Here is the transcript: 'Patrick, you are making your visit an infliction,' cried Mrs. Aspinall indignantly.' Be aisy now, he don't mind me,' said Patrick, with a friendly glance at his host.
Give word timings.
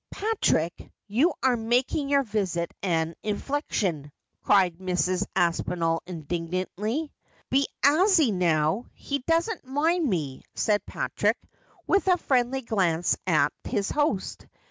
'Patrick, 0.09 0.91
you 1.05 1.31
are 1.43 1.55
making 1.55 2.09
your 2.09 2.23
visit 2.23 2.73
an 2.81 3.13
infliction,' 3.21 4.11
cried 4.41 4.79
Mrs. 4.79 5.27
Aspinall 5.35 6.01
indignantly.' 6.07 7.13
Be 7.51 7.67
aisy 7.85 8.31
now, 8.31 8.87
he 8.95 9.19
don't 9.27 9.63
mind 9.63 10.09
me,' 10.09 10.41
said 10.55 10.83
Patrick, 10.87 11.37
with 11.85 12.07
a 12.07 12.17
friendly 12.17 12.61
glance 12.63 13.15
at 13.27 13.53
his 13.63 13.91
host. 13.91 14.47